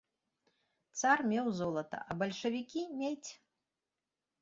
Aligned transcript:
Цар 1.01 1.19
меў 1.33 1.47
золата, 1.61 1.97
а 2.09 2.19
бальшавікі 2.25 2.81
медзь! 2.99 3.33